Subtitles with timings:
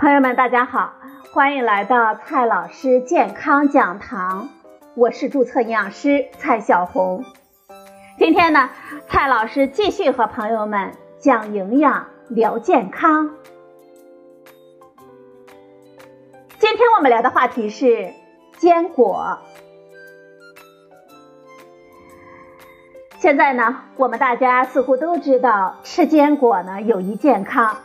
[0.00, 0.94] 朋友们，大家好，
[1.30, 4.48] 欢迎来到蔡老师健康讲堂，
[4.94, 7.22] 我是注册营养师蔡小红。
[8.16, 8.70] 今天呢，
[9.08, 13.34] 蔡老师继续和朋友们讲营养、聊健康。
[16.58, 18.14] 今天我们聊的话题是
[18.56, 19.36] 坚果。
[23.18, 27.76] 现在呢，我们大家似乎都知道吃坚果呢有益健康。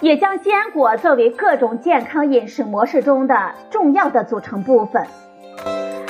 [0.00, 5.06] 也将坚果作为各种健康饮食模式中的重要的组成部分，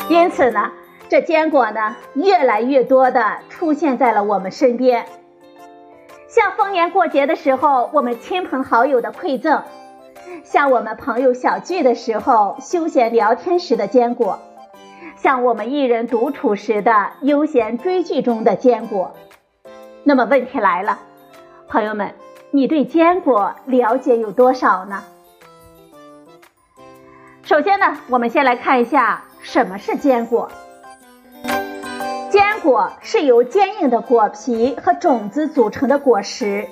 [0.08, 0.72] 因此呢，
[1.08, 5.06] 这坚果呢越来越多的出现在了我们身边。
[6.26, 9.62] 像逢年过节的时候，我们亲朋好友的馈赠；
[10.42, 14.40] 像我们朋友小聚的时候，休闲聊天时的坚果；
[15.16, 19.12] 像我们一人独处时的悠闲追剧中的坚果。
[20.02, 20.98] 那么问题来了，
[21.68, 22.25] 朋友们。
[22.56, 25.04] 你对坚果了解有多少呢？
[27.42, 30.50] 首先呢，我们先来看一下什么是坚果。
[32.30, 36.66] 坚果是由坚硬的果皮和种子组成的果实，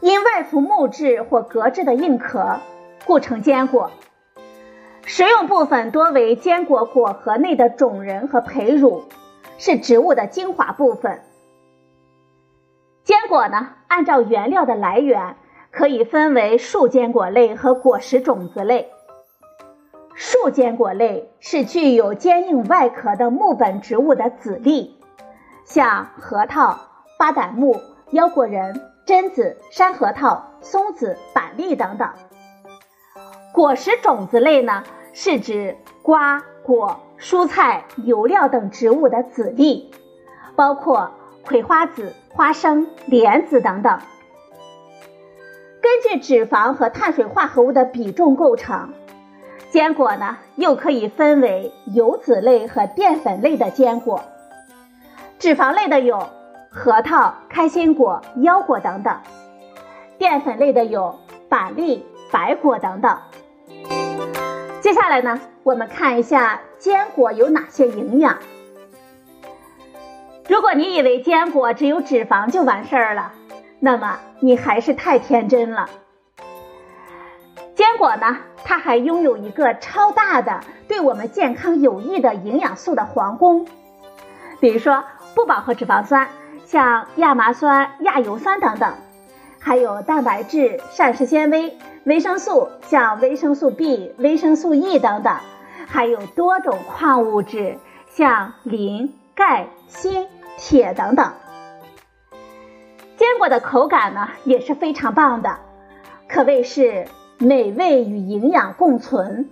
[0.00, 2.60] 因外附木质或革质的硬壳，
[3.06, 3.90] 故成坚果。
[5.06, 9.04] 食用部分多为坚果果核内的种仁和胚乳，
[9.56, 11.22] 是植物的精华部分。
[13.04, 15.36] 坚果呢，按照原料的来源，
[15.72, 18.90] 可以分为树坚果类和果实种子类。
[20.14, 25.00] 树坚果类是具有坚硬外壳的木本植物的籽粒，
[25.64, 26.78] 像核桃、
[27.18, 27.80] 巴旦木、
[28.10, 32.08] 腰果仁、榛子、山核桃、松子、板栗等等。
[33.52, 39.90] 果实种子类呢，是指瓜、果、蔬菜、油料等植物的籽粒，
[40.54, 41.10] 包括
[41.46, 42.12] 葵花籽。
[42.34, 43.98] 花生、莲子等等，
[45.82, 48.94] 根据脂肪和碳水化合物的比重构成，
[49.68, 54.22] 坚果呢又可以分为油脂类和淀粉类的坚果。
[55.38, 56.26] 脂肪类的有
[56.70, 59.16] 核桃、开心果、腰果等等；
[60.16, 61.20] 淀粉类的有
[61.50, 63.18] 板栗、白果等等。
[64.80, 68.38] 接下来呢，我们看一下坚果有哪些营养。
[70.62, 73.32] 如果你以为坚果只有脂肪就完事儿了，
[73.80, 75.90] 那么你还是太天真了。
[77.74, 83.66] 坚果呢，它还拥有一个超大的对我们健康有益的营养素的皇宫，
[84.60, 85.02] 比如说
[85.34, 86.28] 不饱和脂肪酸，
[86.64, 88.94] 像亚麻酸、亚油酸等等，
[89.58, 95.36] 还有蛋白质、膳食纤维、维生素，像维生素 B、维生素 E 等等，
[95.88, 97.78] 还有多种矿物质，
[98.12, 100.28] 像磷、钙、锌。
[100.56, 101.32] 铁等等，
[103.16, 105.58] 坚果的口感呢也是非常棒的，
[106.28, 107.06] 可谓是
[107.38, 109.50] 美味与营养共存。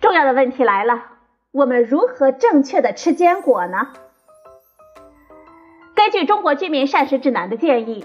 [0.00, 1.04] 重要的问题来了，
[1.52, 3.88] 我们如何正确的吃坚果呢？
[5.94, 8.04] 根据中国居民膳食指南的建议，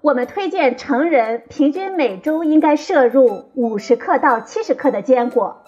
[0.00, 5.62] 我们推荐成人平均每周应该摄入五十克到七十克的坚果，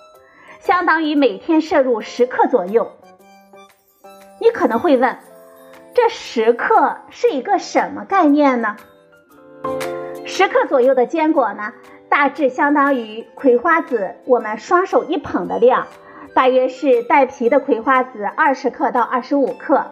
[0.59, 2.91] 相当于每天摄入十克左右。
[4.45, 5.17] 你可能会问，
[5.95, 8.77] 这十克是一个什么概念呢？
[10.27, 11.73] 十克左右的坚果呢，
[12.11, 15.87] 大致相当于葵花籽我们双手一捧的量，
[16.35, 19.87] 大约是带皮的葵花籽二十克到二十五克。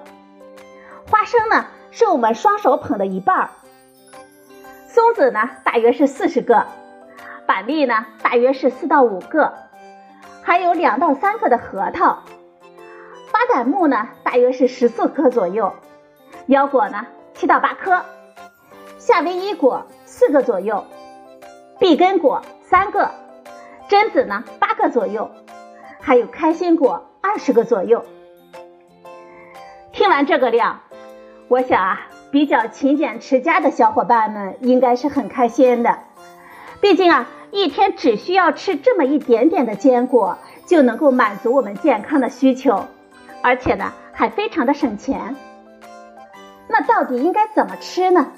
[1.10, 3.50] 花生呢，是我们双手捧的一半儿。
[4.86, 6.66] 松子呢，大约是四十个。
[7.46, 9.54] 板栗呢，大约是四到五个。
[10.42, 12.22] 还有两到三个的核桃。
[13.32, 15.72] 巴旦木呢，大约是十四颗左右；
[16.46, 18.02] 腰果呢，七到八颗；
[18.98, 20.84] 夏威夷果四个左右；
[21.78, 23.08] 碧根果三个；
[23.88, 25.30] 榛子呢八个左右；
[25.98, 28.04] 还有开心果二十个左右。
[29.92, 30.80] 听完这个量，
[31.48, 32.00] 我想啊，
[32.30, 35.98] 比较勤俭持家的小伙伴们应该是很开心的。
[36.82, 40.36] 毕竟啊，一天只需要吃这么一点点的坚果，
[40.66, 42.84] 就能够满足我们健康的需求。
[43.42, 45.34] 而且呢，还非常的省钱。
[46.68, 48.32] 那到底应该怎么吃呢，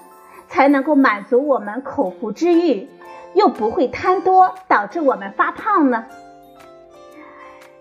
[0.49, 2.89] 才能够满足我们口腹之欲，
[3.35, 6.07] 又不会贪多导致我们发胖呢？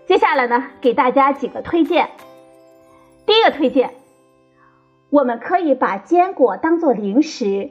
[0.06, 2.10] 接下来呢，给大家几个推荐。
[3.26, 3.94] 第一个推荐，
[5.08, 7.70] 我们可以把坚果当做零食，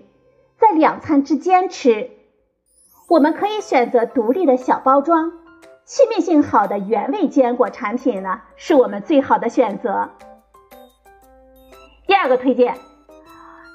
[0.57, 2.09] 在两餐之间吃。
[3.07, 5.31] 我们可以选择独立的小包装。
[5.85, 10.09] 气密性好的原味坚果产品呢，是我们最好的选择。
[12.07, 12.77] 第二个推荐，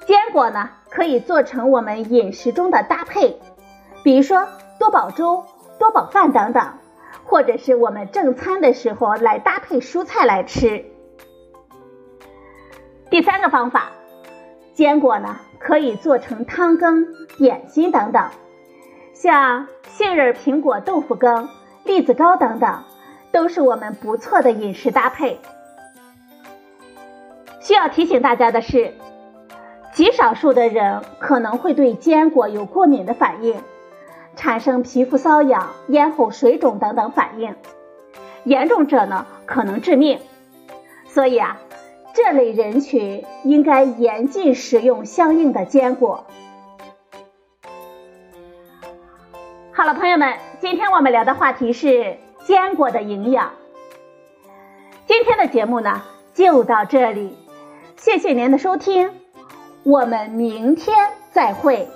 [0.07, 3.39] 坚果呢可以做成我们饮食中的搭配，
[4.03, 5.45] 比如说多宝粥、
[5.79, 6.79] 多宝饭等等，
[7.25, 10.87] 或者是我们正餐的时候来搭配蔬菜来吃。
[13.11, 13.91] 第三个方法，
[14.73, 17.07] 坚果呢可以做成汤羹、
[17.37, 18.31] 点心等等，
[19.13, 21.49] 像杏仁苹果豆腐羹、
[21.89, 22.85] 栗子糕等等，
[23.33, 25.41] 都是我们不错的饮食搭配。
[27.61, 28.93] 需要提醒大家的是，
[29.95, 33.63] 极少数的人可能会对坚果有过敏的反应，
[34.37, 37.57] 产生皮肤瘙痒、咽喉水肿等等反应，
[38.45, 40.21] 严重者呢可能致命。
[41.07, 41.57] 所以啊，
[42.13, 46.27] 这类人群应该严禁食用相应的坚果。
[49.73, 53.53] 好了，朋友们，今天我们聊的话题是坚果的营养。
[55.07, 56.03] 今天的节目呢
[56.35, 57.37] 就到这里。
[57.97, 59.11] 谢谢您的收听，
[59.85, 60.97] 我们明天
[61.31, 61.89] 再会。